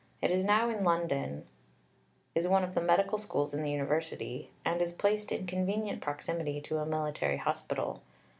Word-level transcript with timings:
It 0.19 0.31
is 0.31 0.43
now 0.43 0.67
in 0.67 0.83
London, 0.83 1.45
is 2.33 2.47
one 2.47 2.63
of 2.63 2.73
the 2.73 2.81
Medical 2.81 3.19
Schools 3.19 3.53
in 3.53 3.61
the 3.61 3.69
University, 3.69 4.49
and 4.65 4.81
is 4.81 4.93
placed 4.93 5.31
in 5.31 5.45
convenient 5.45 6.01
proximity 6.01 6.59
to 6.61 6.79
a 6.79 6.87
military 6.87 7.37
hospital. 7.37 8.01